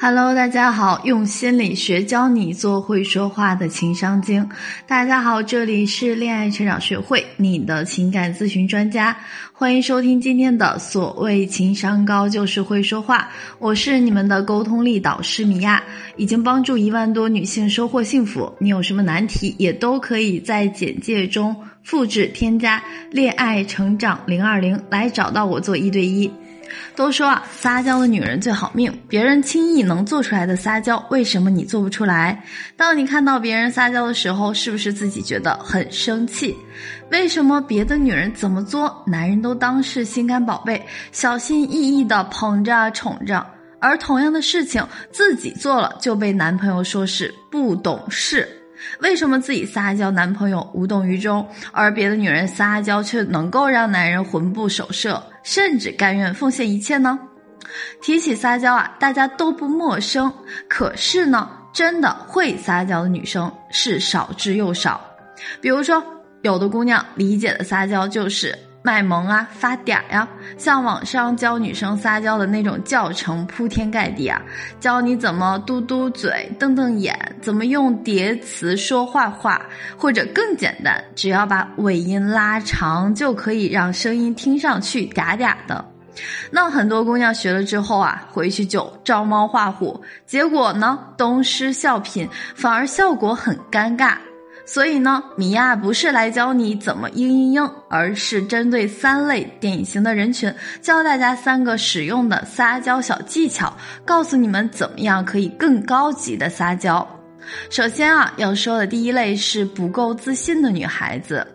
[0.00, 4.48] Hello，大家好，用心理学教你做会说话的情商精。
[4.86, 9.16] 大家好，这里是恋爱成长学会，你的情感咨询专家，
[9.52, 13.28] 欢迎收听今天的所谓情商高就是会说话。
[13.58, 15.82] 我是你们的沟通力导师米娅，
[16.16, 18.54] 已经帮助一万多女性收获幸福。
[18.60, 22.80] 你有什么难题，也都可以在简介中复制添加
[23.10, 26.30] “恋爱成长零二零”来找到我做一对一。
[26.96, 28.92] 都说啊，撒娇的女人最好命。
[29.08, 32.44] 别人轻易能做出来的撒娇，为什么你做不出来？
[32.76, 36.56] 当你看到别人撒娇的时候，是不是自己觉得很生气？
[37.10, 43.46] 为什么别的女人怎么做，男人都当是心肝宝贝，小心翼翼的捧着宠着，
[43.80, 48.46] 而同样的事情自己做了，就被男朋友说是不懂事？
[49.00, 57.18] 为什么自己撒娇，男朋友无动于衷，而别的女人撒娇却能够让男人魂不守舍，甚至甘愿奉献一切呢？
[58.00, 60.32] 提起撒娇啊，大家都不陌生，
[60.68, 65.00] 可是呢，真的会撒娇的女生是少之又少。
[65.60, 66.02] 比如说，
[66.42, 68.56] 有的姑娘理解的撒娇就是。
[68.82, 70.26] 卖萌啊，发嗲呀，
[70.56, 74.40] 像网上教女生撒娇的那种教程铺天盖地啊，
[74.80, 79.60] 教你怎么嘟嘟嘴、瞪瞪眼，怎么用叠词说坏话，
[79.96, 85.84] 或者更简单，只要把尾音拉长，就可以让声音听上去嗲嗲的。
[86.50, 94.16] 那很多姑娘学了之后啊，回去就照猫画虎，结果呢，东施效颦，反而效果很尴尬。
[94.70, 107.17] 所以呢，米娅不是来教你怎么嘤嘤嘤，而是针对三类典型的人群，教大家三个实用的撒娇小技巧，告诉你们怎么样可以更高级的撒娇。
[107.70, 111.46] 首先啊，要说的第一类是不够自信的女孩子。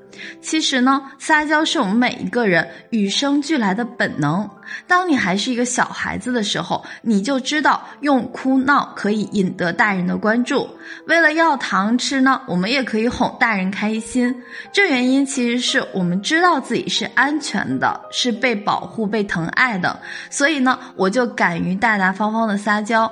[0.42, 4.48] 其实呢，撒娇是我们每一个人与生俱来的本能。
[4.88, 10.70] 当你还是一个小孩子的时候，你就知道用哭闹可以引得大人的关注。
[11.08, 14.34] 为了要糖吃呢，我们也可以哄大人开心。
[14.72, 20.00] 这原因其实是我们知道自己是安全的，是被保护、被疼爱的。
[20.30, 23.12] 所以呢，我就敢于大大方方的撒娇。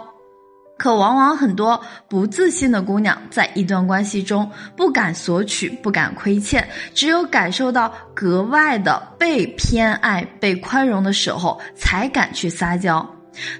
[0.81, 13.07] 可往往很多不自信的姑娘，在一段关系中不敢索取，不敢亏欠，只有感受到格外的被偏爱、被宽容的时候，才敢去撒娇。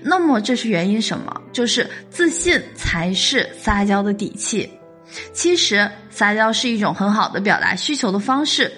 [0.02, 1.32] 那么这是原因什么？
[1.54, 4.68] 就是自信才是撒娇的底气。
[5.32, 8.74] 其实撒娇是一种很好的表达需求的方式。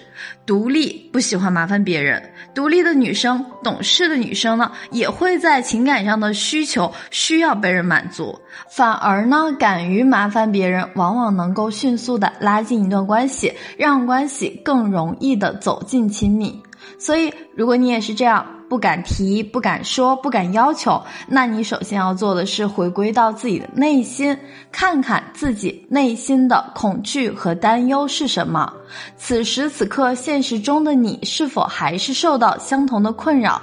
[0.46, 2.22] 独立不喜欢麻烦别人，
[2.54, 8.40] 独立的女生、懂事的女生呢，也会在情感上的需求需要被人满足。
[8.70, 16.62] 反而呢，敢于麻烦别人，往往能够迅速的拉近一段关系，让关系更容易的走进亲密。
[17.00, 18.46] 所以，如果你也是这样。
[18.74, 24.36] 不敢提，不敢说，不敢要求，那你首先要做的是回归到自己的内心，
[24.72, 28.74] 看看自己内心的恐惧和担忧是什么。
[29.16, 33.62] 此时此刻，现实中的你是否还是受到相同的困扰？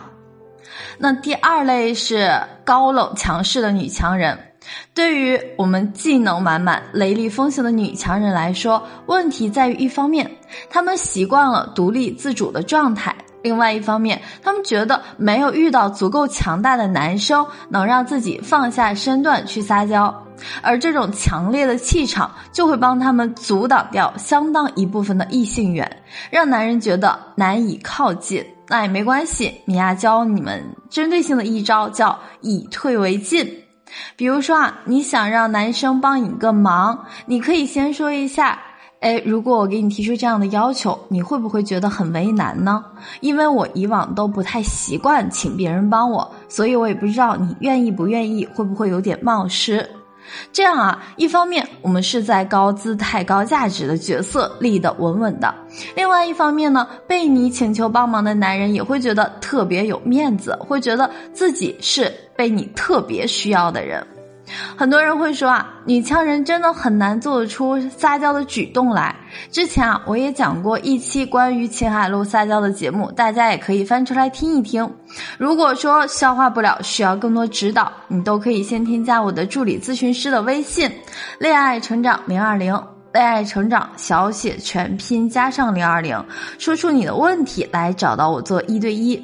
[0.96, 2.30] 那第二类是
[2.64, 4.38] 高冷强势的女强人。
[4.94, 10.30] 对于我们技能满满、雷厉风行的女强人来说，问题在于一方面，
[10.70, 13.12] 她们习惯了独立自主的状态。
[13.42, 20.14] 另外一方面，他们觉得没有遇到足够强大的男生能让自己放下身段去撒娇，
[20.62, 28.44] 而这种强烈的气场就会帮他们阻挡掉相当一部分的异性缘，让男人觉得难以靠近。
[28.68, 33.64] 那也没关系，米娅教你们针对性的一招，叫以退为进。
[34.14, 38.56] 比如说啊，你想让男生帮你个忙，你可以先说一下。
[39.00, 42.84] 哎，如果我给你提出这样的要求，你会不会觉得很为难呢？
[43.20, 49.88] 因为我以往都不太习惯请别人帮我，所以我也不知道你愿意不愿意，会不会有点冒失？
[50.52, 55.48] 这样啊，一方面我们是在高姿态、高价值的角色立得稳稳的；
[55.96, 64.06] 另外一方面呢，被你请求帮忙的男人也会觉得特别有面子，会觉得自己是被你特别需要的人。
[64.76, 69.14] 很多人会说啊，女强人真的很难做得出撒娇的举动来。
[69.50, 74.88] 之前啊，我也讲过一期关于秦海璐撒娇的节目，大家也可以翻出来听一听。
[75.38, 80.90] 如果说消化不了，需要更多指导，你都可以先添加我的助理咨询师的微信
[81.38, 82.72] “恋爱成长零二零”，
[83.12, 86.24] 恋爱成长小写全拼加上零二零，
[86.58, 89.20] 说出你的问题来找到我做一对一。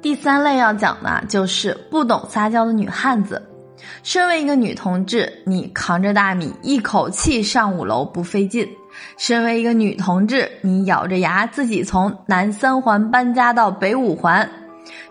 [0.00, 3.42] 第三类要讲的就是不懂撒娇的女汉子。
[4.02, 8.66] 身为一个女同志，你扛着大米一口气上五楼不费劲；
[9.16, 14.46] 身为一个女同志，你咬着牙自己从南三环搬家到北五环；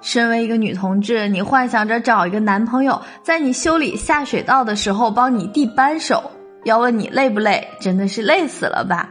[0.02, 6.32] 身为一个女同志，你幻想着找一个男朋友，在你修理下水道的时候帮你递扳手，
[6.64, 7.68] 要问你累不累？
[7.80, 9.10] 真的是累死了吧？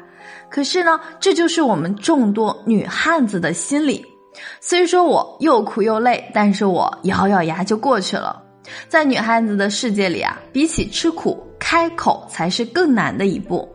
[0.49, 4.05] 可是呢，这就是我们众多女汉子的心理。
[4.61, 8.43] 虽说我又苦又累，但是我咬咬牙就过去了。
[8.89, 13.69] 在女汉子的世界里啊，比起吃苦，开口才是更难的一步。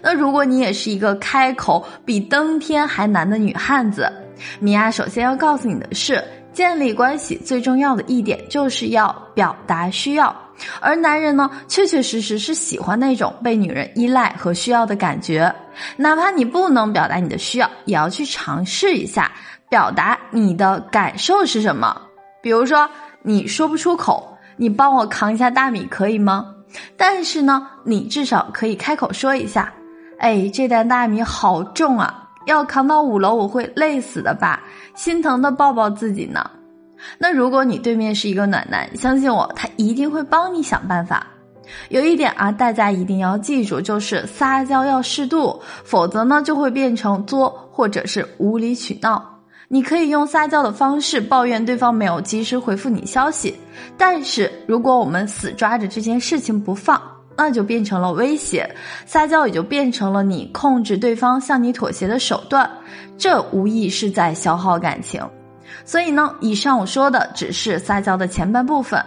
[0.00, 4.10] 那如果你也是一个开口比登天还难的女汉子，
[4.58, 6.22] 米娅首先要告诉你的是，
[6.52, 10.34] 建立关系最重要的一点就是要表达需要。
[10.80, 15.54] 而男人呢，确确实实是喜欢那种被女人依赖和需要的感觉。
[15.98, 19.30] 哪怕你不能表达你的需要，也要去尝试一下
[19.68, 22.00] 表达你的感受是什么。
[22.40, 22.88] 比如说，
[23.22, 26.54] 你说不出口，你帮我扛一下大米可以吗？
[26.96, 29.72] 但是呢，你至少可以开口说一下，
[30.18, 34.62] 哎，这袋大米好重啊，要扛到五楼我会累死的吧，
[34.94, 36.50] 心疼的抱抱自己呢。
[37.18, 41.26] 那如果你对面是一个暖男，相信我，他一定会帮你想办法。
[41.88, 49.35] 有一点啊，大家一定要记住，就是撒娇要适度，否则呢就会变成作或者是无理取闹。
[49.68, 53.54] 你可以用撒娇的方式抱怨对方没有及时回复你消息，
[53.98, 57.00] 但是如果我们死抓着这件事情不放，
[57.36, 58.68] 那就变成了威胁，
[59.04, 62.70] 撒娇也就变成了你控制对方向你妥协的手段，
[63.18, 65.20] 这无疑是在消耗感情。
[65.84, 69.04] 所以呢，以上我说的只是撒娇的前半部分。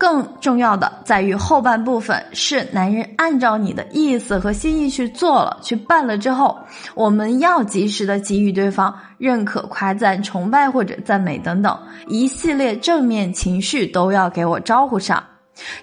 [0.00, 6.58] 更重要的在于后半部分是男人按照你的意思和心意去做了、去办了之后，
[6.94, 15.22] 我们要及时的给予对方认可、夸赞、崇拜或者赞美等等一系列正面情绪都要给我招呼上，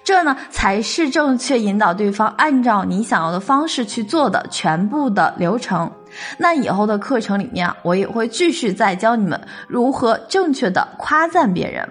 [0.02, 5.88] 这呢才是正确引导对方按照你想要的方式去做的全部的流程。
[6.36, 11.88] 那以后的课程里面，我也会继续再教你们如何正确的夸赞别人。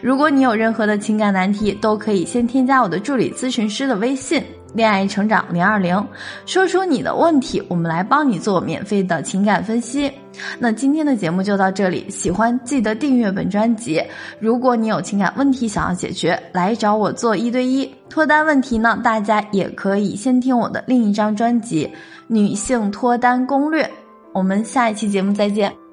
[0.00, 4.42] 如果你有任何的情感难题，都可以先添加我的助理咨询师的微信
[4.74, 6.06] “恋爱成长零二零”，
[6.46, 10.10] 说出你的问题，我们来帮你做免费的情感分析。
[10.58, 14.02] 那今天的节目就到这里，喜欢记得订阅本专辑。
[14.38, 21.86] 如果你有情感问题想要解决，来找我做一对一脱单问题呢，大家也可以先听我的另一张专辑
[22.26, 23.84] 《女性脱单攻略》。
[24.32, 25.85] 我们下一期节目再见。